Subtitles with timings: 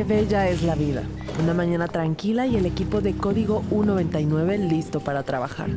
[0.00, 1.02] Qué bella es la vida.
[1.42, 5.68] Una mañana tranquila y el equipo de código U99 listo para trabajar.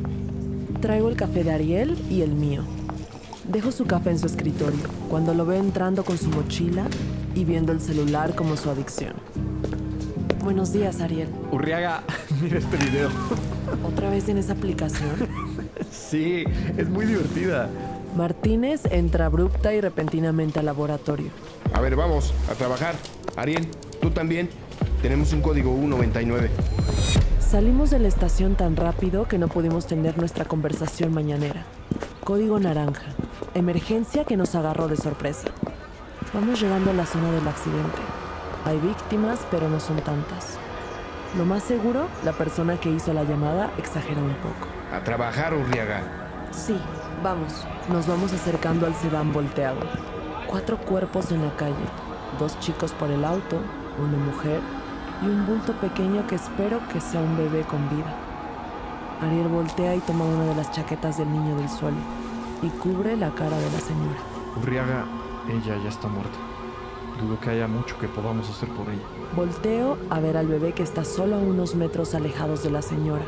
[0.80, 2.64] Traigo el café de Ariel y el mío.
[3.50, 6.86] Dejo su café en su escritorio cuando lo veo entrando con su mochila
[7.36, 9.12] y viendo el celular como su adicción.
[10.42, 11.28] Buenos días, Ariel.
[11.52, 12.04] Urriaga,
[12.42, 13.10] mira este video.
[13.86, 15.28] ¿Otra vez en esa aplicación?
[15.92, 16.46] Sí,
[16.78, 17.68] es muy divertida.
[18.16, 21.30] Martínez entra abrupta y repentinamente al laboratorio.
[21.74, 22.96] A ver, vamos, a trabajar.
[23.36, 23.68] Ariel,
[24.04, 24.50] tú también.
[25.02, 26.50] Tenemos un código U99.
[27.40, 31.64] Salimos de la estación tan rápido que no pudimos tener nuestra conversación mañanera.
[32.24, 33.04] Código naranja.
[33.54, 35.48] Emergencia que nos agarró de sorpresa.
[36.34, 38.02] Vamos llegando a la zona del accidente.
[38.66, 40.58] Hay víctimas, pero no son tantas.
[41.38, 44.68] Lo más seguro, la persona que hizo la llamada exagera un poco.
[44.92, 46.02] A trabajar, Urriaga.
[46.52, 46.76] Sí,
[47.24, 47.66] vamos.
[47.90, 49.80] Nos vamos acercando al sedán volteado.
[50.48, 51.86] Cuatro cuerpos en la calle.
[52.40, 53.60] Dos chicos por el auto,
[54.00, 54.62] una mujer
[55.22, 58.14] y un bulto pequeño que espero que sea un bebé con vida.
[59.22, 61.98] Ariel voltea y toma una de las chaquetas del niño del suelo
[62.62, 64.20] y cubre la cara de la señora.
[64.62, 65.06] Urriaga,
[65.50, 66.38] ella ya está muerta.
[67.22, 69.04] Dudo que haya mucho que podamos hacer por ella.
[69.36, 73.26] Volteo a ver al bebé que está solo a unos metros alejados de la señora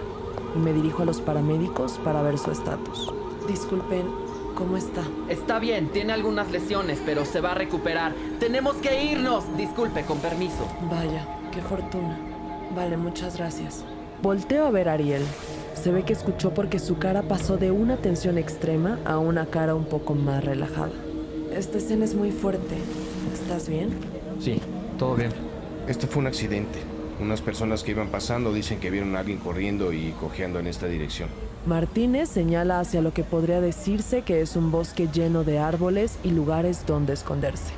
[0.55, 3.13] y me dirijo a los paramédicos para ver su estatus.
[3.47, 4.07] Disculpen,
[4.55, 5.03] ¿cómo está?
[5.29, 8.13] Está bien, tiene algunas lesiones, pero se va a recuperar.
[8.39, 9.43] Tenemos que irnos.
[9.57, 10.67] Disculpe, con permiso.
[10.89, 12.17] Vaya, qué fortuna.
[12.75, 13.83] Vale, muchas gracias.
[14.21, 15.23] Volteo a ver a Ariel.
[15.75, 19.75] Se ve que escuchó porque su cara pasó de una tensión extrema a una cara
[19.75, 20.93] un poco más relajada.
[21.53, 22.75] Esta escena es muy fuerte.
[23.33, 23.89] ¿Estás bien?
[24.39, 24.59] Sí,
[24.97, 25.31] todo bien.
[25.87, 26.79] Esto fue un accidente.
[27.19, 30.87] Unas personas que iban pasando dicen que vieron a alguien corriendo y cojeando en esta
[30.87, 31.29] dirección.
[31.65, 36.29] Martínez señala hacia lo que podría decirse que es un bosque lleno de árboles y
[36.29, 37.73] lugares donde esconderse.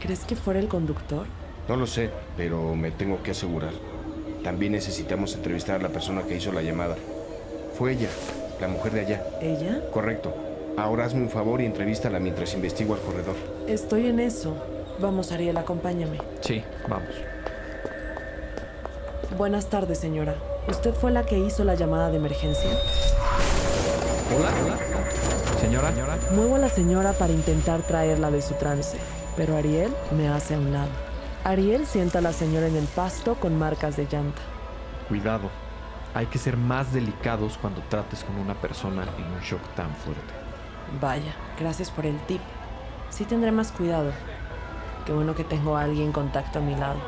[0.00, 1.26] ¿Crees que fuera el conductor?
[1.68, 3.72] No lo sé, pero me tengo que asegurar.
[4.44, 6.96] También necesitamos entrevistar a la persona que hizo la llamada.
[7.76, 8.08] Fue ella,
[8.60, 9.26] la mujer de allá.
[9.40, 9.80] ¿Ella?
[9.92, 10.32] Correcto.
[10.76, 13.34] Ahora hazme un favor y entrevístala mientras investigo al corredor.
[13.66, 14.54] Estoy en eso.
[15.00, 16.18] Vamos, Ariel, acompáñame.
[16.42, 17.10] Sí, vamos.
[19.36, 20.36] Buenas tardes, señora.
[20.68, 22.70] ¿Usted fue la que hizo la llamada de emergencia?
[24.34, 25.58] Hola, hola.
[25.60, 26.18] Señora, señora.
[26.34, 28.98] Muevo a la señora para intentar traerla de su trance,
[29.36, 30.90] pero Ariel me hace a un lado.
[31.44, 34.40] Ariel sienta a la señora en el pasto con marcas de llanta.
[35.08, 35.50] Cuidado.
[36.14, 40.32] Hay que ser más delicados cuando trates con una persona en un shock tan fuerte.
[41.00, 42.40] Vaya, gracias por el tip.
[43.10, 44.12] Sí tendré más cuidado.
[45.04, 47.00] Qué bueno que tengo a alguien en contacto a mi lado.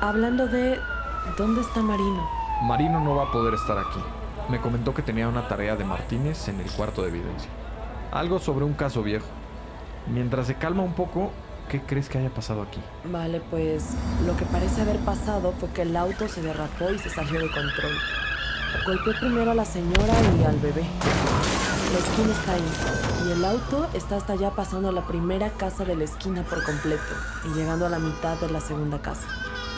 [0.00, 0.78] Hablando de...
[1.36, 2.26] ¿Dónde está Marino?
[2.62, 4.00] Marino no va a poder estar aquí.
[4.52, 7.48] Me comentó que tenía una tarea de Martínez en el cuarto de evidencia.
[8.10, 9.24] Algo sobre un caso viejo.
[10.12, 11.30] Mientras se calma un poco,
[11.70, 12.78] ¿qué crees que haya pasado aquí?
[13.10, 13.94] Vale, pues
[14.26, 17.50] lo que parece haber pasado fue que el auto se derrapó y se salió de
[17.50, 17.92] control.
[18.84, 20.84] Golpeó primero a la señora y al bebé.
[21.94, 25.96] La esquina está ahí y el auto está hasta allá pasando la primera casa de
[25.96, 27.14] la esquina por completo
[27.46, 29.26] y llegando a la mitad de la segunda casa.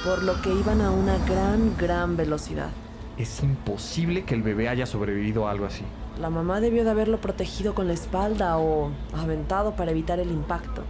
[0.04, 2.70] Por lo que iban a una gran, gran velocidad.
[3.16, 5.84] Es imposible que el bebé haya sobrevivido a algo así.
[6.20, 10.82] La mamá debió de haberlo protegido con la espalda o aventado para evitar el impacto.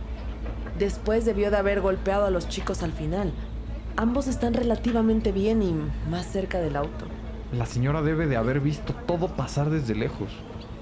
[0.79, 3.33] Después debió de haber golpeado a los chicos al final.
[3.97, 5.75] Ambos están relativamente bien y
[6.11, 7.07] más cerca del auto.
[7.53, 10.31] La señora debe de haber visto todo pasar desde lejos.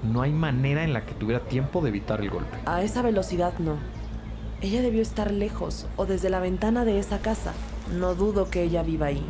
[0.01, 2.57] No hay manera en la que tuviera tiempo de evitar el golpe.
[2.65, 3.77] A esa velocidad no.
[4.61, 7.53] Ella debió estar lejos o desde la ventana de esa casa.
[7.93, 9.23] No dudo que ella viva ahí.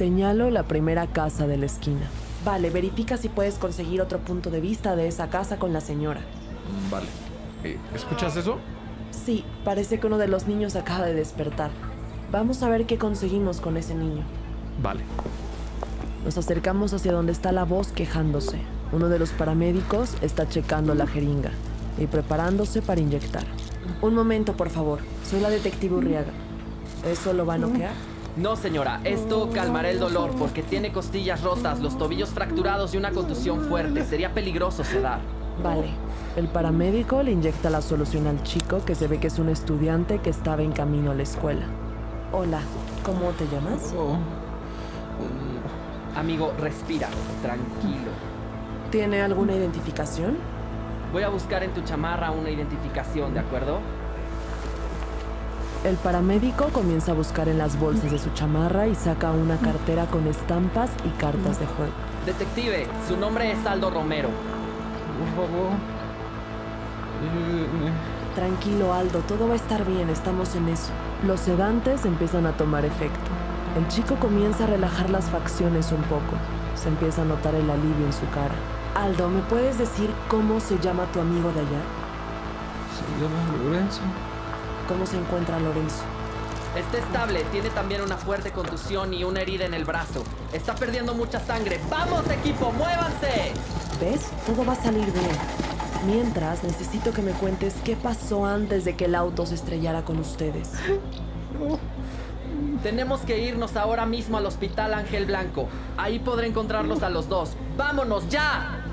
[0.00, 2.08] Señalo la primera casa de la esquina.
[2.42, 6.22] Vale, verifica si puedes conseguir otro punto de vista de esa casa con la señora.
[6.90, 7.04] Vale.
[7.64, 8.56] Eh, ¿Escuchas eso?
[9.10, 11.70] Sí, parece que uno de los niños acaba de despertar.
[12.32, 14.22] Vamos a ver qué conseguimos con ese niño.
[14.82, 15.02] Vale.
[16.24, 18.58] Nos acercamos hacia donde está la voz quejándose.
[18.92, 21.50] Uno de los paramédicos está checando la jeringa
[21.98, 23.44] y preparándose para inyectar.
[24.00, 25.00] Un momento, por favor.
[25.28, 26.32] Soy la detective Urriaga.
[27.04, 27.92] ¿Eso lo va a noquear?
[28.36, 33.10] No, señora, esto calmará el dolor porque tiene costillas rotas, los tobillos fracturados y una
[33.10, 34.04] contusión fuerte.
[34.04, 35.20] Sería peligroso sedar.
[35.62, 35.90] Vale.
[36.36, 40.18] El paramédico le inyecta la solución al chico que se ve que es un estudiante
[40.18, 41.66] que estaba en camino a la escuela.
[42.32, 42.60] Hola,
[43.04, 43.92] ¿cómo te llamas?
[43.98, 44.16] Oh.
[46.16, 47.08] Amigo, respira,
[47.42, 48.10] tranquilo.
[48.90, 50.36] ¿Tiene alguna identificación?
[51.12, 53.80] Voy a buscar en tu chamarra una identificación, ¿de acuerdo?
[55.82, 60.04] El paramédico comienza a buscar en las bolsas de su chamarra y saca una cartera
[60.04, 61.92] con estampas y cartas de juego.
[62.26, 64.28] Detective, su nombre es Aldo Romero.
[65.18, 65.70] Por favor.
[68.34, 70.90] Tranquilo, Aldo, todo va a estar bien, estamos en eso.
[71.26, 73.30] Los sedantes empiezan a tomar efecto.
[73.78, 76.36] El chico comienza a relajar las facciones un poco.
[76.74, 78.54] Se empieza a notar el alivio en su cara.
[78.94, 81.80] Aldo, ¿me puedes decir cómo se llama tu amigo de allá?
[82.98, 84.02] Se llama Lorenzo.
[84.90, 86.02] ¿Cómo se encuentra Lorenzo?
[86.76, 90.24] Está estable, tiene también una fuerte contusión y una herida en el brazo.
[90.52, 91.80] Está perdiendo mucha sangre.
[91.88, 93.52] ¡Vamos, equipo, muévanse!
[94.00, 94.32] ¿Ves?
[94.44, 95.30] Todo va a salir bien.
[96.06, 100.18] Mientras, necesito que me cuentes qué pasó antes de que el auto se estrellara con
[100.18, 100.70] ustedes.
[102.82, 105.68] Tenemos que irnos ahora mismo al hospital Ángel Blanco.
[105.96, 107.50] Ahí podré encontrarlos a los dos.
[107.76, 108.84] ¡Vámonos ya!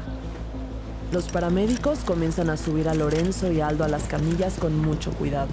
[1.12, 5.50] Los paramédicos comienzan a subir a Lorenzo y Aldo a las camillas con mucho cuidado.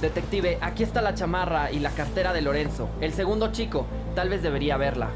[0.00, 2.88] Detective, aquí está la chamarra y la cartera de Lorenzo.
[3.00, 5.08] El segundo chico, tal vez debería verla.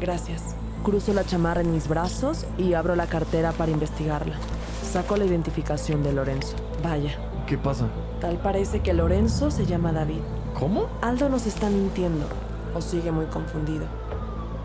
[0.00, 0.54] Gracias.
[0.82, 4.34] Cruzo la chamarra en mis brazos y abro la cartera para investigarla.
[4.82, 6.56] Saco la identificación de Lorenzo.
[6.82, 7.12] Vaya,
[7.46, 7.86] ¿Qué pasa?
[8.20, 10.20] tal parece que Lorenzo se llama David.
[10.58, 10.86] ¿Cómo?
[11.02, 12.26] Aldo nos está mintiendo.
[12.74, 13.84] O sigue muy confundido.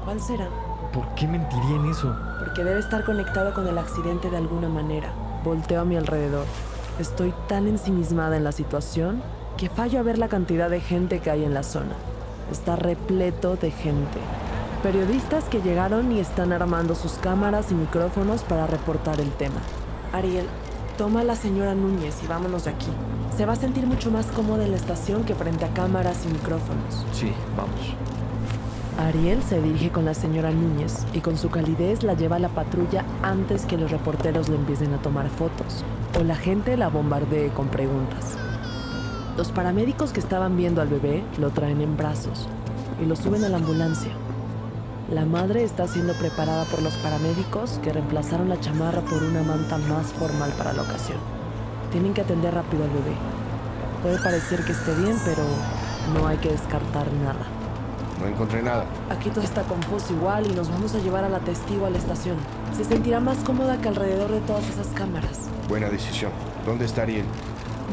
[0.06, 0.48] ¿Cuál será?
[0.94, 2.16] ¿Por qué mentiría en eso?
[2.40, 5.12] Porque debe estar conectado con el accidente de alguna manera.
[5.44, 6.46] Volteo a mi alrededor.
[7.00, 9.22] Estoy tan ensimismada en la situación
[9.57, 11.95] que fallo a ver la cantidad de gente que hay en la zona.
[12.51, 14.19] Está repleto de gente.
[14.83, 19.59] Periodistas que llegaron y están armando sus cámaras y micrófonos para reportar el tema.
[20.13, 20.45] Ariel,
[20.98, 22.88] toma a la señora Núñez y vámonos de aquí.
[23.36, 26.27] Se va a sentir mucho más cómoda en la estación que frente a cámaras y
[26.30, 27.06] micrófonos.
[27.12, 27.95] Sí, vamos.
[29.00, 32.50] Ariel se dirige con la señora Núñez y con su calidez la lleva a la
[32.50, 35.83] patrulla antes que los reporteros le empiecen a tomar fotos
[36.19, 38.38] o la gente la bombardee con preguntas.
[39.38, 42.48] Los paramédicos que estaban viendo al bebé lo traen en brazos
[43.00, 44.12] y lo suben a la ambulancia.
[45.12, 49.78] La madre está siendo preparada por los paramédicos que reemplazaron la chamarra por una manta
[49.78, 51.19] más formal para la ocasión.
[51.92, 53.16] Tienen que atender rápido al bebé.
[54.01, 55.44] Puede parecer que esté bien, pero
[56.16, 57.45] no hay que descartar nada.
[58.19, 58.86] No encontré nada.
[59.12, 62.00] Aquí todo está confuso igual y nos vamos a llevar a la testigo a la
[62.00, 62.38] estación.
[62.75, 65.42] Se sentirá más cómoda que alrededor de todas esas cámaras.
[65.69, 66.31] Buena decisión.
[66.66, 67.25] ¿Dónde está Ariel?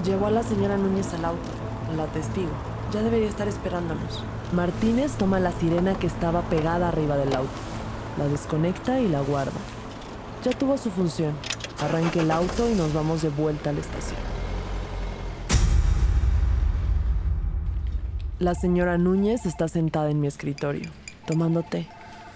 [0.03, 1.49] Llevó a la señora Núñez al auto,
[1.97, 2.51] la testigo.
[2.93, 4.23] Ya debería estar esperándonos.
[4.53, 7.51] Martínez toma la sirena que estaba pegada arriba del auto.
[8.19, 9.53] La desconecta y la guarda.
[10.45, 11.33] Ya tuvo su función.
[11.81, 14.21] Arranque el auto y nos vamos de vuelta a la estación.
[18.41, 20.91] La señora Núñez está sentada en mi escritorio,
[21.27, 21.89] tomando té.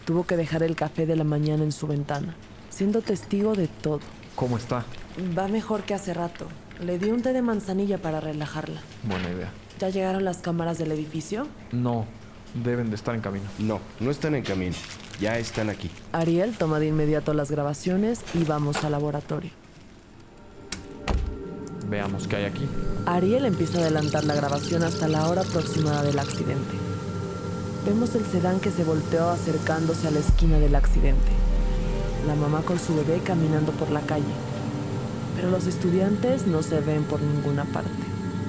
[0.06, 2.34] Tuvo que dejar el café de la mañana en su ventana,
[2.70, 4.00] siendo testigo de todo.
[4.34, 4.84] ¿Cómo está?
[5.36, 6.46] Va mejor que hace rato.
[6.80, 8.80] Le di un té de manzanilla para relajarla.
[9.02, 9.50] Buena idea.
[9.80, 11.48] ¿Ya llegaron las cámaras del edificio?
[11.72, 12.06] No,
[12.54, 13.46] deben de estar en camino.
[13.58, 14.76] No, no están en camino.
[15.20, 15.90] Ya están aquí.
[16.12, 19.50] Ariel toma de inmediato las grabaciones y vamos al laboratorio.
[21.88, 22.68] Veamos qué hay aquí.
[23.06, 26.76] Ariel empieza a adelantar la grabación hasta la hora aproximada del accidente.
[27.86, 31.32] Vemos el sedán que se volteó acercándose a la esquina del accidente.
[32.26, 34.47] La mamá con su bebé caminando por la calle.
[35.38, 37.90] Pero los estudiantes no se ven por ninguna parte.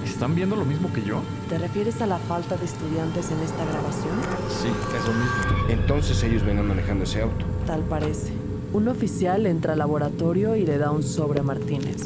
[0.03, 1.21] ¿Están viendo lo mismo que yo?
[1.47, 4.15] ¿Te refieres a la falta de estudiantes en esta grabación?
[4.49, 5.69] Sí, eso mismo.
[5.69, 7.45] Entonces ellos venían manejando ese auto.
[7.67, 8.33] Tal parece.
[8.73, 11.97] Un oficial entra al laboratorio y le da un sobre a Martínez.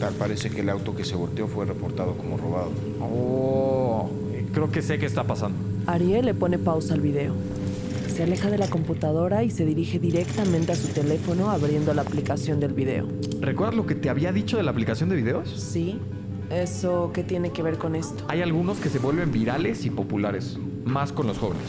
[0.00, 2.72] Tal parece que el auto que se volteó fue reportado como robado.
[3.00, 4.10] Oh,
[4.52, 5.56] creo que sé qué está pasando.
[5.86, 7.32] Ariel le pone pausa al video.
[8.16, 12.60] Se aleja de la computadora y se dirige directamente a su teléfono abriendo la aplicación
[12.60, 13.06] del video.
[13.42, 15.50] ¿Recuerdas lo que te había dicho de la aplicación de videos?
[15.50, 16.00] ¿Sí?
[16.48, 18.24] ¿Eso qué tiene que ver con esto?
[18.28, 21.66] Hay algunos que se vuelven virales y populares, más con los jóvenes.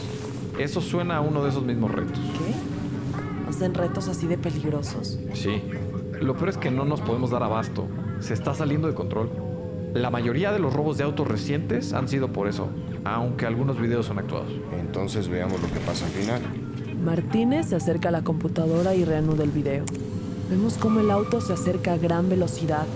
[0.58, 2.18] Eso suena a uno de esos mismos retos.
[2.18, 3.50] ¿Qué?
[3.50, 5.18] ¿Hacen retos así de peligrosos?
[5.34, 5.60] Sí.
[6.18, 7.88] Lo peor es que no nos podemos dar abasto.
[8.20, 9.28] Se está saliendo de control.
[9.92, 12.70] La mayoría de los robos de autos recientes han sido por eso,
[13.04, 14.52] aunque algunos videos son actuados.
[14.78, 16.42] Entonces veamos lo que pasa al final.
[17.04, 19.84] Martínez se acerca a la computadora y reanuda el video.
[20.50, 22.86] Vemos cómo el auto se acerca a gran velocidad.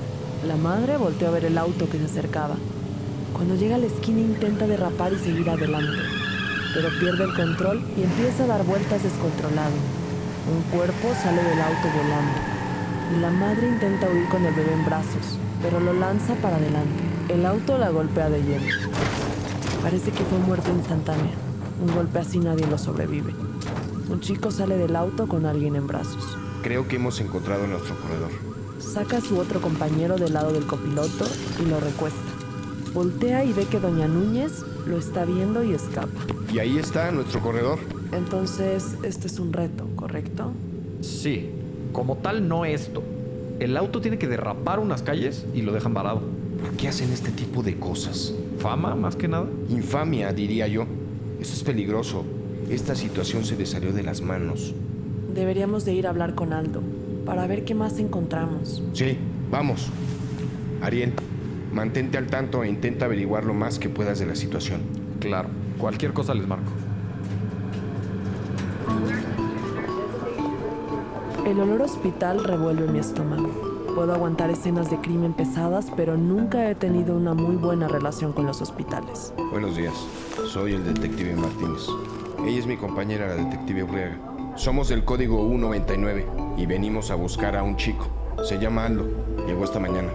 [0.46, 2.56] La madre volteó a ver el auto que se acercaba.
[3.32, 6.02] Cuando llega a la esquina intenta derrapar y seguir adelante,
[6.74, 9.74] pero pierde el control y empieza a dar vueltas descontrolado.
[10.50, 12.52] Un cuerpo sale del auto volando
[13.16, 17.02] y la madre intenta huir con el bebé en brazos, pero lo lanza para adelante.
[17.28, 19.31] El auto la golpea de lleno.
[19.82, 21.32] Parece que fue muerte instantánea.
[21.84, 23.34] Un golpe así nadie lo sobrevive.
[24.08, 26.36] Un chico sale del auto con alguien en brazos.
[26.62, 28.30] Creo que hemos encontrado nuestro corredor.
[28.78, 31.24] Saca a su otro compañero del lado del copiloto
[31.60, 32.20] y lo recuesta.
[32.94, 36.20] Voltea y ve que Doña Núñez lo está viendo y escapa.
[36.52, 37.80] Y ahí está nuestro corredor.
[38.12, 40.52] Entonces, este es un reto, ¿correcto?
[41.00, 41.50] Sí,
[41.92, 43.02] como tal no esto.
[43.58, 46.20] El auto tiene que derrapar unas calles y lo dejan varado.
[46.60, 48.34] ¿Por qué hacen este tipo de cosas?
[48.58, 49.46] Fama, más que nada.
[49.68, 50.86] Infamia, diría yo.
[51.40, 52.24] Esto es peligroso.
[52.70, 54.74] Esta situación se le salió de las manos.
[55.34, 56.82] Deberíamos de ir a hablar con Aldo
[57.24, 58.82] para ver qué más encontramos.
[58.92, 59.16] Sí,
[59.50, 59.88] vamos.
[60.80, 61.12] Ariel,
[61.72, 64.80] mantente al tanto e intenta averiguar lo más que puedas de la situación.
[65.20, 66.72] Claro, cualquier cosa les marco.
[71.46, 73.71] El olor hospital revuelve mi estómago.
[73.94, 78.46] Puedo aguantar escenas de crimen pesadas, pero nunca he tenido una muy buena relación con
[78.46, 79.34] los hospitales.
[79.50, 79.92] Buenos días.
[80.50, 81.86] Soy el detective Martínez.
[82.42, 84.18] Ella es mi compañera, la detective Urriaga.
[84.56, 88.06] Somos del código U99 y venimos a buscar a un chico.
[88.44, 89.04] Se llama Aldo.
[89.46, 90.08] Llegó esta mañana.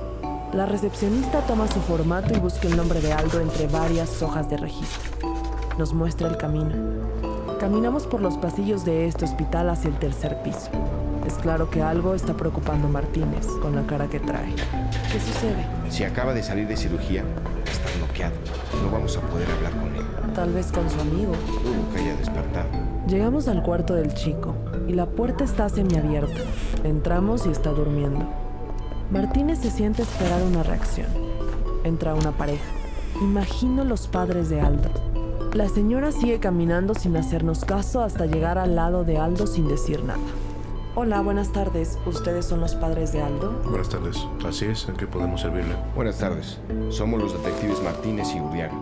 [0.54, 4.58] La recepcionista toma su formato y busca el nombre de Aldo entre varias hojas de
[4.58, 5.12] registro.
[5.78, 6.74] Nos muestra el camino.
[7.60, 10.72] Caminamos por los pasillos de este hospital hacia el tercer piso.
[11.28, 14.56] Es claro que algo está preocupando a Martínez con la cara que trae.
[15.12, 15.66] ¿Qué sucede?
[15.90, 17.22] Si acaba de salir de cirugía,
[17.70, 18.36] está bloqueado.
[18.82, 20.34] No vamos a poder hablar con él.
[20.34, 21.34] Tal vez con su amigo.
[21.66, 22.70] Dudo que haya despertado.
[23.10, 24.56] Llegamos al cuarto del chico
[24.88, 26.40] y la puerta está semiabierta.
[26.86, 28.26] Entramos y está durmiendo.
[29.12, 31.08] Martínez se siente esperar una reacción.
[31.84, 32.72] Entra una pareja.
[33.22, 34.92] Imagino los padres de Aldo.
[35.54, 40.06] La señora sigue caminando sin hacernos caso hasta llegar al lado de Aldo sin decir
[40.06, 40.20] nada.
[41.00, 42.00] Hola, buenas tardes.
[42.08, 43.52] ¿Ustedes son los padres de Aldo?
[43.70, 44.18] Buenas tardes.
[44.44, 45.76] Así es, ¿en qué podemos servirle?
[45.94, 46.58] Buenas tardes.
[46.90, 48.74] Somos los detectives Martínez y Urriaga.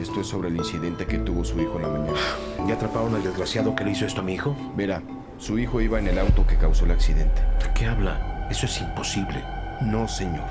[0.00, 2.18] Esto es sobre el incidente que tuvo su hijo en la mañana.
[2.66, 4.56] ¿Ya atraparon al desgraciado que le hizo esto a mi hijo?
[4.76, 5.02] Verá,
[5.36, 7.42] su hijo iba en el auto que causó el accidente.
[7.62, 8.48] ¿De qué habla?
[8.50, 9.44] Eso es imposible.
[9.82, 10.46] No, señor.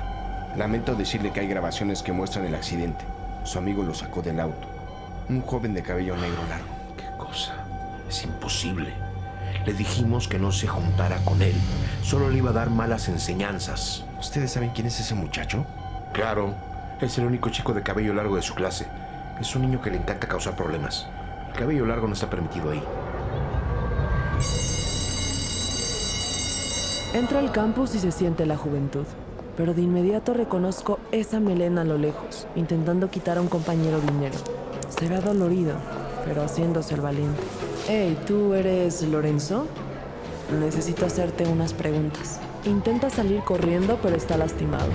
[0.56, 3.04] Lamento decirle que hay grabaciones que muestran el accidente.
[3.42, 4.68] Su amigo lo sacó del auto.
[5.30, 6.68] Un joven de cabello negro largo.
[6.96, 7.56] ¿Qué cosa?
[8.08, 9.05] Es imposible.
[9.66, 11.54] Le dijimos que no se juntara con él.
[12.02, 14.04] Solo le iba a dar malas enseñanzas.
[14.20, 15.66] ¿Ustedes saben quién es ese muchacho?
[16.12, 16.54] Claro,
[17.00, 18.86] es el único chico de cabello largo de su clase.
[19.40, 21.08] Es un niño que le encanta causar problemas.
[21.48, 22.82] El cabello largo no está permitido ahí.
[27.12, 29.04] Entra al campus y se siente la juventud.
[29.56, 34.36] Pero de inmediato reconozco esa melena a lo lejos, intentando quitar a un compañero dinero.
[34.88, 35.74] Se ve dolorido,
[36.24, 37.42] pero haciéndose el valiente.
[37.88, 39.68] Hey, ¿tú eres Lorenzo?
[40.60, 42.40] Necesito hacerte unas preguntas.
[42.64, 44.88] Intenta salir corriendo, pero está lastimado.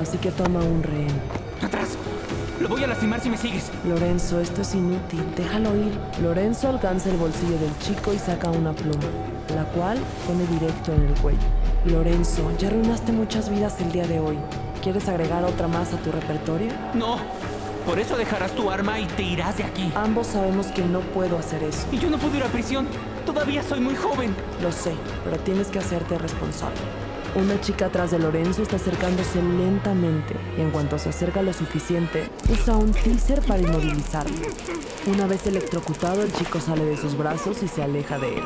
[0.00, 1.20] Así que toma un rehén.
[1.60, 1.98] ¡Atrás!
[2.60, 3.72] Lo voy a lastimar si me sigues.
[3.84, 5.24] Lorenzo, esto es inútil.
[5.36, 5.98] Déjalo ir.
[6.22, 9.08] Lorenzo alcanza el bolsillo del chico y saca una pluma,
[9.52, 11.38] la cual pone directo en el cuello.
[11.84, 14.38] Lorenzo, ya arruinaste muchas vidas el día de hoy.
[14.84, 16.70] ¿Quieres agregar otra más a tu repertorio?
[16.94, 17.16] No.
[17.86, 19.92] Por eso dejarás tu arma y te irás de aquí.
[19.94, 21.86] Ambos sabemos que no puedo hacer eso.
[21.92, 22.88] Y yo no puedo ir a prisión.
[23.24, 24.34] Todavía soy muy joven.
[24.60, 26.80] Lo sé, pero tienes que hacerte responsable.
[27.36, 32.28] Una chica atrás de Lorenzo está acercándose lentamente y en cuanto se acerca lo suficiente,
[32.50, 34.34] usa un teaser para inmovilizarlo.
[35.06, 38.44] Una vez electrocutado, el chico sale de sus brazos y se aleja de él.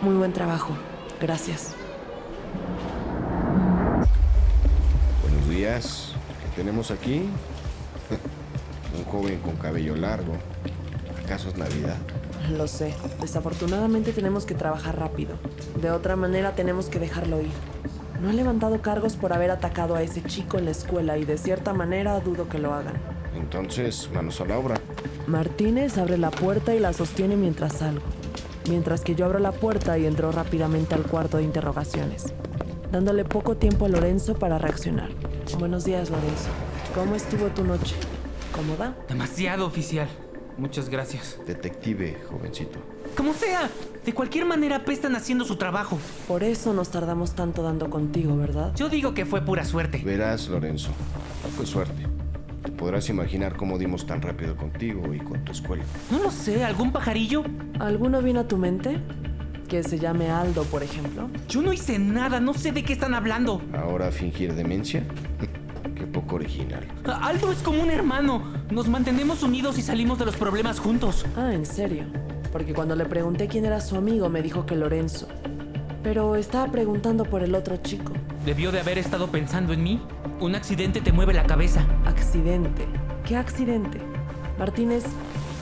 [0.00, 0.76] Muy buen trabajo.
[1.20, 1.74] Gracias.
[5.22, 6.12] Buenos días.
[6.42, 7.28] ¿Qué tenemos aquí?
[8.96, 10.32] Un joven con cabello largo.
[11.24, 11.96] ¿Acaso es Navidad?
[12.56, 12.94] Lo sé.
[13.20, 15.36] Desafortunadamente tenemos que trabajar rápido.
[15.80, 17.50] De otra manera tenemos que dejarlo ir.
[18.20, 21.36] No han levantado cargos por haber atacado a ese chico en la escuela y de
[21.36, 22.94] cierta manera dudo que lo hagan.
[23.34, 24.76] Entonces, manos a la obra.
[25.26, 28.06] Martínez abre la puerta y la sostiene mientras salgo,
[28.68, 32.26] mientras que yo abro la puerta y entro rápidamente al cuarto de interrogaciones,
[32.90, 35.10] dándole poco tiempo a Lorenzo para reaccionar.
[35.58, 36.48] Buenos días, Lorenzo.
[36.94, 37.96] ¿Cómo estuvo tu noche?
[38.56, 38.96] ¿Cómoda?
[39.08, 40.08] Demasiado oficial.
[40.56, 41.38] Muchas gracias.
[41.46, 42.78] Detective, jovencito.
[43.14, 43.68] Como sea,
[44.04, 45.98] de cualquier manera apestan haciendo su trabajo.
[46.26, 48.72] Por eso nos tardamos tanto dando contigo, ¿verdad?
[48.74, 50.00] Yo digo que fue pura suerte.
[50.02, 50.90] Verás, Lorenzo.
[51.56, 52.06] Fue suerte.
[52.64, 55.84] Te podrás imaginar cómo dimos tan rápido contigo y con tu escuela.
[56.10, 57.44] No lo sé, ¿algún pajarillo?
[57.78, 58.98] ¿Alguno vino a tu mente?
[59.68, 61.28] Que se llame Aldo, por ejemplo.
[61.48, 63.60] Yo no hice nada, no sé de qué están hablando.
[63.74, 65.04] ¿Ahora fingir demencia?
[66.36, 66.86] Original.
[67.04, 68.42] Aldo es como un hermano.
[68.70, 71.26] Nos mantenemos unidos y salimos de los problemas juntos.
[71.36, 72.04] Ah, ¿en serio?
[72.52, 75.28] Porque cuando le pregunté quién era su amigo me dijo que Lorenzo.
[76.02, 78.12] Pero estaba preguntando por el otro chico.
[78.44, 80.00] Debió de haber estado pensando en mí.
[80.40, 81.84] Un accidente te mueve la cabeza.
[82.04, 82.86] Accidente.
[83.26, 83.98] ¿Qué accidente?
[84.58, 85.04] Martínez,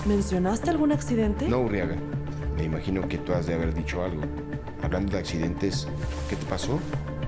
[0.06, 1.48] ¿mencionaste algún accidente?
[1.48, 1.96] No, Urriaga.
[2.56, 4.22] Me imagino que tú has de haber dicho algo.
[4.82, 5.88] Hablando de accidentes,
[6.28, 6.78] ¿qué te pasó?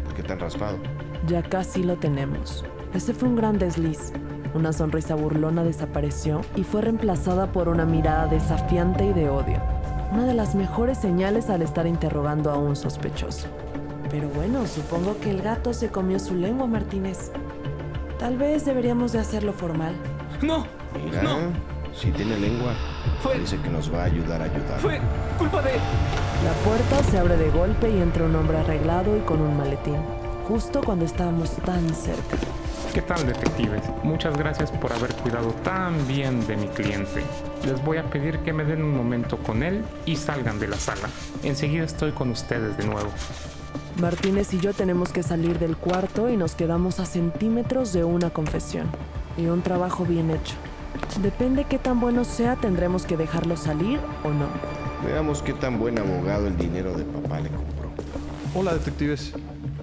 [0.04, 0.78] ¿Por qué tan raspado?
[1.26, 2.64] Ya casi lo tenemos.
[2.96, 4.12] Ese fue un gran desliz.
[4.54, 9.58] Una sonrisa burlona desapareció y fue reemplazada por una mirada desafiante y de odio.
[10.12, 13.48] Una de las mejores señales al estar interrogando a un sospechoso.
[14.10, 17.30] Pero bueno, supongo que el gato se comió su lengua, Martínez.
[18.18, 19.92] Tal vez deberíamos de hacerlo formal.
[20.40, 20.66] No,
[21.04, 21.36] Mira, no,
[21.94, 22.72] si tiene lengua,
[23.20, 24.78] Fue- parece que nos va a ayudar a ayudar.
[24.80, 24.98] fue
[25.38, 25.72] culpa de...
[25.72, 29.96] La puerta se abre de golpe y entra un hombre arreglado y con un maletín.
[30.48, 32.36] Justo cuando estábamos tan cerca.
[32.96, 33.82] ¿Qué tal, detectives?
[34.04, 37.22] Muchas gracias por haber cuidado tan bien de mi cliente.
[37.66, 40.78] Les voy a pedir que me den un momento con él y salgan de la
[40.78, 41.10] sala.
[41.42, 43.10] Enseguida estoy con ustedes de nuevo.
[44.00, 48.30] Martínez y yo tenemos que salir del cuarto y nos quedamos a centímetros de una
[48.30, 48.86] confesión.
[49.36, 50.54] Y un trabajo bien hecho.
[51.20, 54.46] Depende qué tan bueno sea, tendremos que dejarlo salir o no.
[55.04, 57.90] Veamos qué tan buen abogado el dinero de papá le compró.
[58.54, 59.34] Hola, detectives.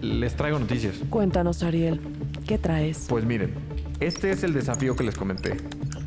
[0.02, 0.96] Les traigo noticias.
[1.12, 2.02] Cuéntanos, Ariel,
[2.44, 3.06] ¿qué traes?
[3.10, 3.54] Pues miren,
[4.00, 5.58] este es el desafío que les comenté.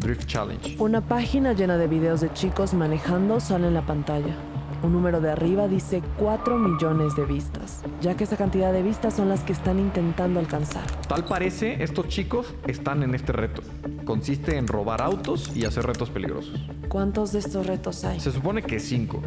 [0.00, 0.76] Drift Challenge.
[0.78, 4.34] Una página llena de videos de chicos manejando sale en la pantalla.
[4.82, 9.14] Un número de arriba dice 4 millones de vistas, ya que esa cantidad de vistas
[9.14, 10.84] son las que están intentando alcanzar.
[11.08, 13.62] Tal parece, estos chicos están en este reto.
[14.04, 16.62] Consiste en robar autos y hacer retos peligrosos.
[16.88, 18.20] ¿Cuántos de estos retos hay?
[18.20, 19.22] Se supone que cinco.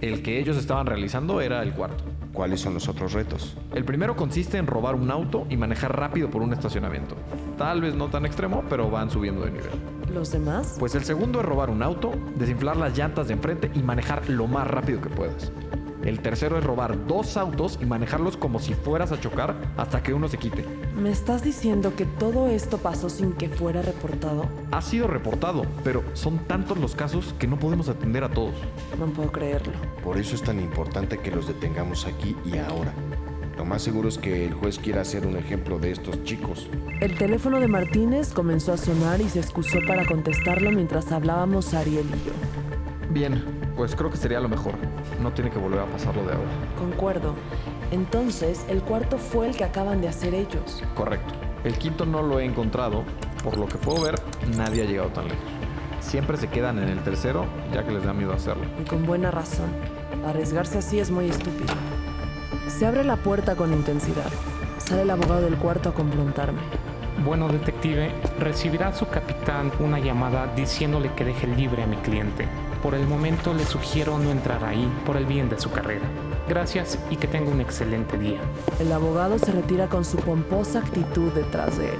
[0.00, 2.04] El que ellos estaban realizando era el cuarto.
[2.34, 3.56] ¿Cuáles son los otros retos?
[3.74, 7.14] El primero consiste en robar un auto y manejar rápido por un estacionamiento.
[7.56, 9.70] Tal vez no tan extremo, pero van subiendo de nivel.
[10.12, 10.74] ¿Los demás?
[10.80, 14.48] Pues el segundo es robar un auto, desinflar las llantas de enfrente y manejar lo
[14.48, 15.52] más rápido que puedas.
[16.02, 20.12] El tercero es robar dos autos y manejarlos como si fueras a chocar hasta que
[20.12, 20.64] uno se quite.
[20.94, 24.46] ¿Me estás diciendo que todo esto pasó sin que fuera reportado?
[24.70, 28.54] Ha sido reportado, pero son tantos los casos que no podemos atender a todos.
[28.98, 29.72] No puedo creerlo.
[30.02, 32.92] Por eso es tan importante que los detengamos aquí y ahora.
[33.56, 36.68] Lo más seguro es que el juez quiera hacer un ejemplo de estos chicos.
[37.00, 42.06] El teléfono de Martínez comenzó a sonar y se excusó para contestarlo mientras hablábamos Ariel
[42.06, 42.32] y yo.
[43.10, 43.42] Bien,
[43.76, 44.74] pues creo que sería lo mejor.
[45.20, 46.50] No tiene que volver a pasarlo de ahora.
[46.78, 47.34] Concuerdo.
[47.90, 50.82] Entonces, el cuarto fue el que acaban de hacer ellos.
[50.94, 51.34] Correcto.
[51.64, 53.04] El quinto no lo he encontrado.
[53.42, 54.20] Por lo que puedo ver,
[54.56, 55.44] nadie ha llegado tan lejos.
[56.00, 58.64] Siempre se quedan en el tercero, ya que les da miedo hacerlo.
[58.80, 59.70] Y con buena razón.
[60.26, 61.74] Arriesgarse así es muy estúpido.
[62.68, 64.30] Se abre la puerta con intensidad.
[64.78, 66.60] Sale el abogado del cuarto a confrontarme.
[67.24, 72.46] Bueno, detective, recibirá su capitán una llamada diciéndole que deje libre a mi cliente.
[72.84, 76.04] Por el momento le sugiero no entrar ahí por el bien de su carrera.
[76.46, 78.38] Gracias y que tenga un excelente día.
[78.78, 81.98] El abogado se retira con su pomposa actitud detrás de él.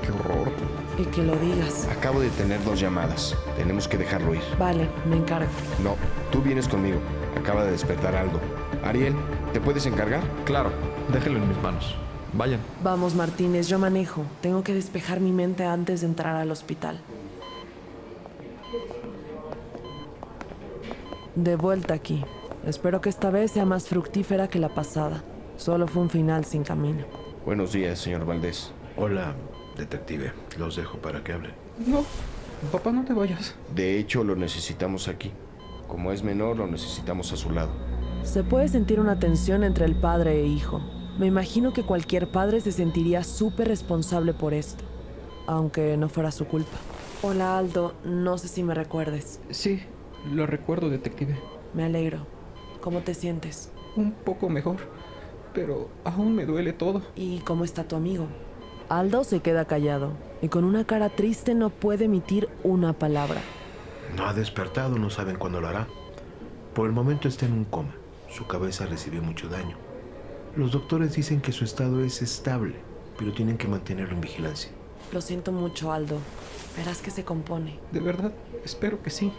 [0.00, 0.50] ¡Qué horror!
[0.96, 1.86] Y que lo digas.
[1.94, 3.36] Acabo de tener dos llamadas.
[3.58, 4.40] Tenemos que dejarlo ir.
[4.58, 5.50] Vale, me encargo.
[5.82, 5.94] No,
[6.32, 7.00] tú vienes conmigo.
[7.38, 8.40] Acaba de despertar Aldo.
[8.82, 9.14] Ariel,
[9.52, 10.22] ¿te puedes encargar?
[10.46, 10.70] Claro,
[11.12, 11.96] déjenlo en mis manos.
[12.32, 12.60] Vayan.
[12.82, 14.22] Vamos, Martínez, yo manejo.
[14.40, 16.98] Tengo que despejar mi mente antes de entrar al hospital.
[21.34, 22.24] De vuelta aquí.
[22.64, 25.24] Espero que esta vez sea más fructífera que la pasada.
[25.56, 27.04] Solo fue un final sin camino.
[27.44, 28.72] Buenos días, señor Valdés.
[28.96, 29.34] Hola,
[29.76, 30.32] detective.
[30.56, 31.52] Los dejo para que hablen.
[31.86, 32.04] No,
[32.70, 33.56] papá, no te vayas.
[33.74, 35.32] De hecho, lo necesitamos aquí.
[35.88, 37.70] Como es menor, lo necesitamos a su lado.
[38.22, 40.80] Se puede sentir una tensión entre el padre e hijo.
[41.18, 44.84] Me imagino que cualquier padre se sentiría súper responsable por esto,
[45.46, 46.76] aunque no fuera su culpa.
[47.22, 49.40] Hola Aldo, no sé si me recuerdes.
[49.50, 49.82] Sí,
[50.30, 51.38] lo recuerdo, detective.
[51.72, 52.26] Me alegro.
[52.80, 53.70] ¿Cómo te sientes?
[53.96, 54.76] Un poco mejor,
[55.52, 57.02] pero aún me duele todo.
[57.16, 58.26] ¿Y cómo está tu amigo?
[58.88, 63.40] Aldo se queda callado y con una cara triste no puede emitir una palabra.
[64.16, 65.88] No ha despertado, no saben cuándo lo hará.
[66.74, 67.94] Por el momento está en un coma.
[68.28, 69.76] Su cabeza recibió mucho daño.
[70.56, 72.74] Los doctores dicen que su estado es estable,
[73.18, 74.70] pero tienen que mantenerlo en vigilancia.
[75.12, 76.18] Lo siento mucho, Aldo.
[76.76, 77.78] Verás que se compone.
[77.92, 78.32] De verdad,
[78.64, 79.32] espero que sí.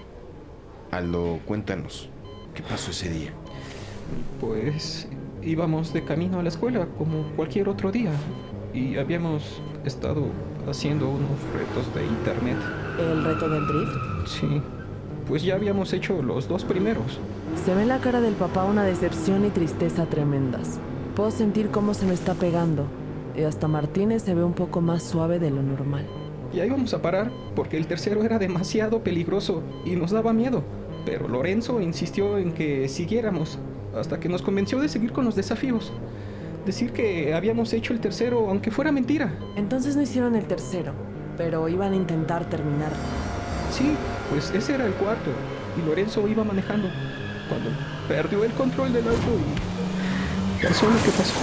[0.95, 2.09] Aldo, cuéntanos.
[2.53, 3.31] ¿Qué pasó ese día?
[4.39, 5.09] Pues
[5.43, 8.11] íbamos de camino a la escuela como cualquier otro día
[8.73, 10.27] y habíamos estado
[10.69, 12.57] haciendo unos retos de internet.
[12.97, 14.27] ¿El reto del drift?
[14.27, 14.61] Sí,
[15.27, 17.19] pues ya habíamos hecho los dos primeros.
[17.65, 20.79] Se ve en la cara del papá una decepción y tristeza tremendas.
[21.13, 22.85] Puedo sentir cómo se me está pegando.
[23.35, 26.05] Y hasta Martínez se ve un poco más suave de lo normal.
[26.53, 30.63] Ya íbamos a parar porque el tercero era demasiado peligroso y nos daba miedo.
[31.05, 33.59] Pero Lorenzo insistió en que siguiéramos
[33.95, 35.93] hasta que nos convenció de seguir con los desafíos.
[36.65, 39.37] Decir que habíamos hecho el tercero aunque fuera mentira.
[39.55, 40.93] Entonces no hicieron el tercero,
[41.37, 42.97] pero iban a intentar terminarlo.
[43.71, 43.95] Sí,
[44.31, 45.29] pues ese era el cuarto.
[45.77, 46.87] Y Lorenzo iba manejando.
[47.47, 47.69] Cuando
[48.07, 49.19] perdió el control del auto
[50.59, 51.33] y pasó lo que pasó.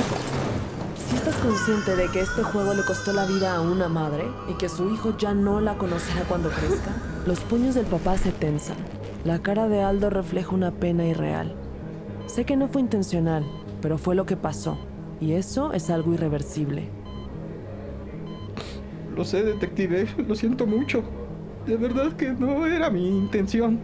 [1.09, 4.55] Si estás consciente de que este juego le costó la vida a una madre y
[4.55, 6.91] que su hijo ya no la conocerá cuando crezca,
[7.27, 8.77] los puños del papá se tensan.
[9.25, 11.55] La cara de Aldo refleja una pena irreal.
[12.27, 13.45] Sé que no fue intencional,
[13.81, 14.79] pero fue lo que pasó.
[15.21, 16.89] Y eso es algo irreversible.
[19.17, 21.05] Lo sé, detective, lo siento mucho.
[21.67, 23.79] De verdad que no era mi intención.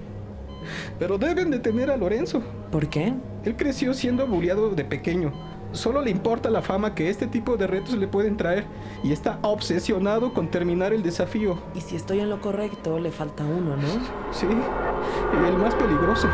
[0.99, 2.43] Pero deben detener a Lorenzo.
[2.73, 3.15] ¿Por qué?
[3.45, 5.33] Él creció siendo bulleado de pequeño.
[5.73, 8.65] Solo le importa la fama que este tipo de retos le pueden traer
[9.03, 11.59] y está obsesionado con terminar el desafío.
[11.75, 13.89] Y si estoy en lo correcto, le falta uno, ¿no?
[14.33, 16.29] Sí, y el más peligroso.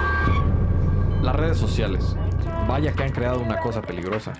[1.22, 2.16] Las redes sociales.
[2.68, 4.32] Vaya que han creado una cosa peligrosa.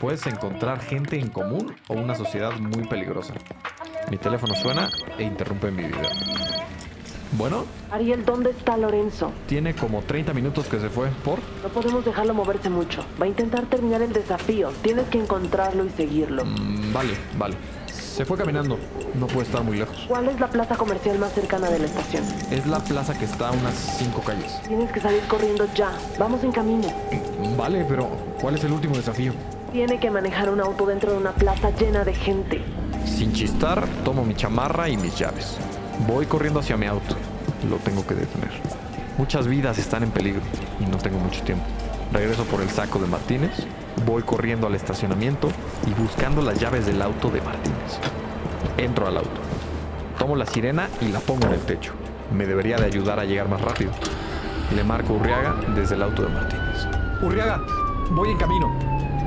[0.00, 3.34] Puedes encontrar gente en común o una sociedad muy peligrosa.
[4.10, 4.88] Mi teléfono suena
[5.18, 6.08] e interrumpe mi video.
[7.32, 9.30] Bueno, Ariel, ¿dónde está Lorenzo?
[9.46, 11.08] tiene como 30 minutos que se fue.
[11.24, 11.38] ¿Por?
[11.62, 13.02] No podemos dejarlo moverse mucho.
[13.20, 14.70] Va a intentar terminar el desafío.
[14.82, 16.44] Tienes que encontrarlo y seguirlo.
[16.44, 17.54] Mm, vale, vale.
[17.86, 18.78] Se fue caminando.
[19.14, 20.04] No puede estar muy lejos.
[20.08, 22.24] ¿Cuál es la plaza comercial más cercana de la estación?
[22.50, 24.60] Es la plaza que está a unas 5 calles.
[24.66, 25.92] Tienes que salir corriendo ya.
[26.18, 26.88] Vamos en camino.
[27.12, 28.08] Mm, Vale, pero
[28.40, 29.32] ¿cuál es el último desafío?
[29.72, 32.60] Tiene que manejar un auto dentro de una plaza llena de gente.
[33.06, 35.56] Sin chistar, tomo mi chamarra y mis llaves.
[36.06, 37.14] Voy corriendo hacia mi auto.
[37.68, 38.50] Lo tengo que detener.
[39.18, 40.40] Muchas vidas están en peligro
[40.80, 41.64] y no tengo mucho tiempo.
[42.12, 43.50] Regreso por el saco de Martínez,
[44.06, 45.48] voy corriendo al estacionamiento
[45.86, 47.98] y buscando las llaves del auto de Martínez.
[48.78, 49.40] Entro al auto.
[50.18, 51.92] Tomo la sirena y la pongo en el techo.
[52.32, 53.92] Me debería de ayudar a llegar más rápido.
[54.74, 56.86] Le marco a Urriaga desde el auto de Martínez.
[57.22, 57.60] Urriaga,
[58.10, 58.72] voy en camino.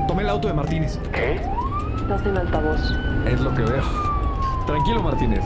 [0.08, 0.98] Tomé el auto de Martínez.
[1.12, 2.80] Estás en altavoz.
[3.26, 3.82] Es lo que veo.
[4.66, 5.44] Tranquilo, Martínez.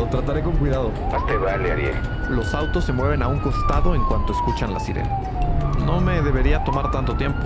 [0.00, 0.90] Lo trataré con cuidado.
[1.12, 1.94] Más te vale, Ariel.
[2.30, 5.10] Los autos se mueven a un costado en cuanto escuchan la sirena.
[5.84, 7.38] No me debería tomar tanto tiempo.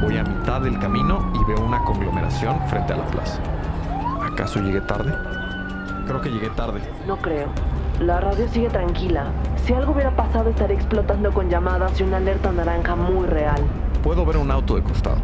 [0.00, 3.38] Voy a mitad del camino y veo una conglomeración frente a la plaza.
[4.22, 5.12] ¿Acaso llegué tarde?
[6.06, 6.80] Creo que llegué tarde.
[7.06, 7.48] No creo.
[8.00, 9.26] La radio sigue tranquila.
[9.66, 13.62] Si algo hubiera pasado, estaría explotando con llamadas y una alerta naranja muy real.
[14.02, 15.18] Puedo ver un auto de costado,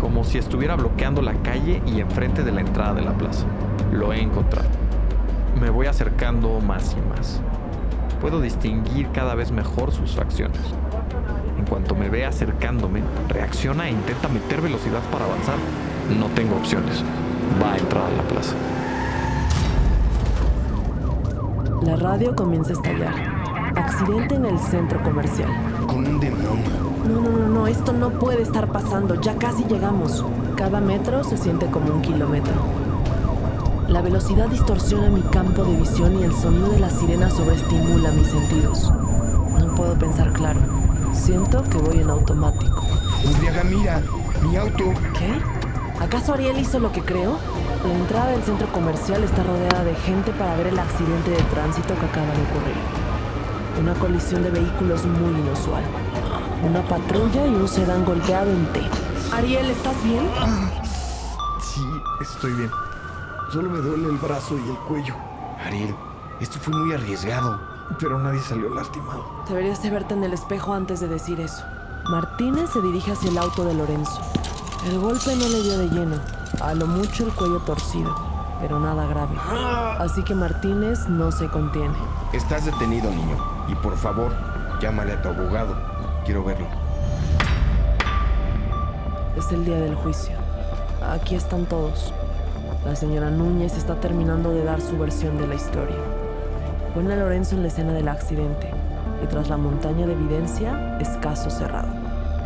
[0.00, 3.44] como si estuviera bloqueando la calle y enfrente de la entrada de la plaza.
[3.90, 4.85] Lo he encontrado.
[5.60, 7.40] Me voy acercando más y más.
[8.20, 10.60] Puedo distinguir cada vez mejor sus facciones.
[11.58, 15.56] En cuanto me ve acercándome, reacciona e intenta meter velocidad para avanzar.
[16.18, 17.02] No tengo opciones.
[17.62, 18.54] Va a entrar a la plaza.
[21.82, 23.14] La radio comienza a estallar.
[23.76, 25.50] Accidente en el centro comercial.
[25.86, 26.86] Con un demonio.
[27.08, 29.20] No, no, no, no, esto no puede estar pasando.
[29.20, 30.24] Ya casi llegamos.
[30.56, 32.52] Cada metro se siente como un kilómetro.
[33.88, 38.26] La velocidad distorsiona mi campo de visión y el sonido de la sirena sobreestimula mis
[38.26, 38.90] sentidos.
[39.60, 40.58] No puedo pensar claro.
[41.12, 42.82] Siento que voy en automático.
[43.24, 44.02] Urriaga, mira,
[44.42, 44.92] mi auto.
[45.16, 45.40] ¿Qué?
[46.02, 47.38] ¿Acaso Ariel hizo lo que creo?
[47.86, 51.94] La entrada del centro comercial está rodeada de gente para ver el accidente de tránsito
[51.94, 52.76] que acaba de ocurrir.
[53.80, 55.84] Una colisión de vehículos muy inusual.
[56.68, 58.80] Una patrulla y un sedán golpeado en T.
[59.32, 60.28] Ariel, ¿estás bien?
[61.60, 61.82] Sí,
[62.20, 62.70] estoy bien.
[63.52, 65.14] Solo me duele el brazo y el cuello.
[65.64, 65.94] Ariel,
[66.40, 67.60] esto fue muy arriesgado.
[68.00, 69.24] Pero nadie salió lastimado.
[69.48, 71.62] Deberías de verte en el espejo antes de decir eso.
[72.10, 74.20] Martínez se dirige hacia el auto de Lorenzo.
[74.86, 76.16] El golpe no le dio de lleno,
[76.60, 78.14] a lo mucho el cuello torcido,
[78.60, 79.36] pero nada grave.
[79.98, 81.94] Así que Martínez no se contiene.
[82.32, 83.36] Estás detenido, niño.
[83.68, 84.32] Y por favor,
[84.80, 85.76] llámale a tu abogado.
[86.24, 86.66] Quiero verlo.
[89.36, 90.36] Es el día del juicio.
[91.08, 92.12] Aquí están todos.
[92.86, 95.96] La señora Núñez está terminando de dar su versión de la historia.
[96.94, 98.70] Pone a Lorenzo en la escena del accidente
[99.24, 101.88] y tras la montaña de evidencia es caso cerrado.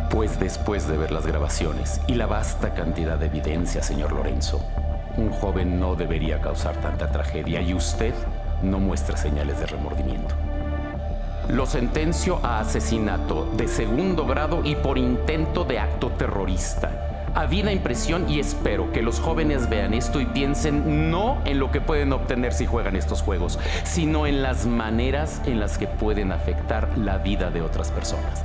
[0.09, 4.59] Pues después de ver las grabaciones y la vasta cantidad de evidencia, señor Lorenzo,
[5.15, 8.15] un joven no debería causar tanta tragedia y usted
[8.63, 10.33] no muestra señales de remordimiento.
[11.49, 17.10] Lo sentencio a asesinato de segundo grado y por intento de acto terrorista.
[17.33, 21.71] A vida impresión y espero que los jóvenes vean esto y piensen no en lo
[21.71, 26.33] que pueden obtener si juegan estos juegos, sino en las maneras en las que pueden
[26.33, 28.43] afectar la vida de otras personas.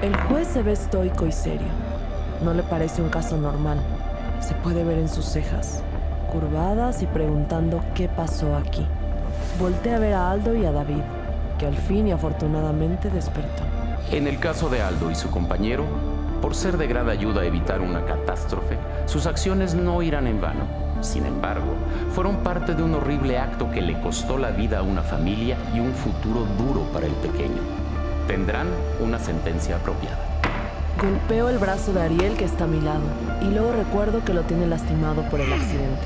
[0.00, 1.68] El juez se ve estoico y serio.
[2.42, 3.78] No le parece un caso normal.
[4.40, 5.82] Se puede ver en sus cejas,
[6.32, 8.86] curvadas y preguntando qué pasó aquí.
[9.60, 11.02] Voltea a ver a Aldo y a David,
[11.58, 13.62] que al fin y afortunadamente despertó.
[14.10, 15.84] En el caso de Aldo y su compañero,
[16.42, 18.76] por ser de gran ayuda a evitar una catástrofe,
[19.06, 20.66] sus acciones no irán en vano.
[21.00, 21.74] Sin embargo,
[22.14, 25.78] fueron parte de un horrible acto que le costó la vida a una familia y
[25.78, 27.62] un futuro duro para el pequeño.
[28.26, 28.66] Tendrán
[29.00, 30.18] una sentencia apropiada.
[31.00, 33.02] Golpeo el brazo de Ariel que está a mi lado
[33.40, 36.02] y luego recuerdo que lo tiene lastimado por el accidente.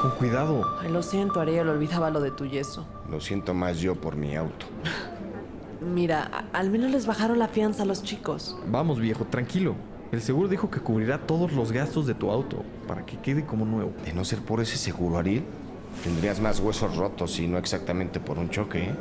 [0.00, 0.64] Con cuidado.
[0.80, 2.86] Ay, lo siento, Ariel, olvidaba lo de tu yeso.
[3.10, 4.66] Lo siento más yo por mi auto.
[5.80, 8.56] Mira, al menos les bajaron la fianza a los chicos.
[8.68, 9.74] Vamos, viejo, tranquilo.
[10.12, 13.64] El seguro dijo que cubrirá todos los gastos de tu auto para que quede como
[13.64, 13.92] nuevo.
[14.04, 15.44] De no ser por ese seguro, Ariel,
[16.02, 18.94] tendrías más huesos rotos y no exactamente por un choque, ¿eh?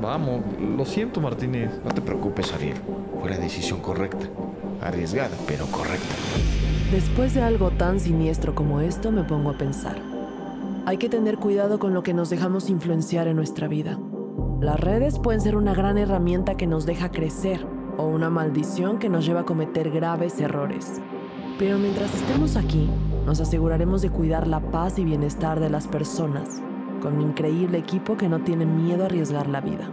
[0.00, 1.70] Vamos, lo siento, Martínez.
[1.84, 2.76] No te preocupes, Ariel.
[3.20, 4.28] Fue la decisión correcta.
[4.80, 6.14] Arriesgada, pero correcta.
[6.92, 10.00] Después de algo tan siniestro como esto, me pongo a pensar.
[10.86, 13.98] Hay que tener cuidado con lo que nos dejamos influenciar en nuestra vida.
[14.60, 17.64] Las redes pueden ser una gran herramienta que nos deja crecer
[17.96, 21.00] o una maldición que nos lleva a cometer graves errores.
[21.60, 22.90] Pero mientras estemos aquí,
[23.24, 26.60] nos aseguraremos de cuidar la paz y bienestar de las personas,
[27.00, 29.88] con un increíble equipo que no tiene miedo a arriesgar la vida.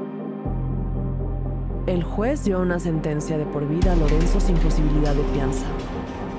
[1.85, 5.67] El juez dio una sentencia de por vida a Lorenzo sin posibilidad de fianza.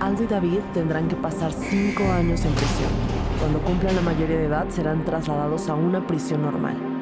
[0.00, 2.90] Aldo y David tendrán que pasar cinco años en prisión.
[3.38, 6.95] Cuando cumplan la mayoría de edad serán trasladados a una prisión normal.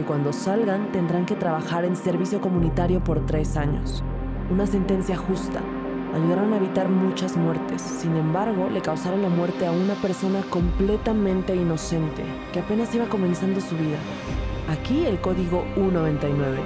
[0.00, 4.02] Y cuando salgan tendrán que trabajar en servicio comunitario por tres años.
[4.50, 5.60] Una sentencia justa.
[6.14, 7.82] Ayudaron a evitar muchas muertes.
[7.82, 13.60] Sin embargo, le causaron la muerte a una persona completamente inocente, que apenas iba comenzando
[13.60, 13.98] su vida.
[14.70, 16.56] Aquí el código U99.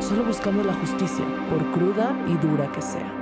[0.00, 3.21] Solo buscamos la justicia, por cruda y dura que sea.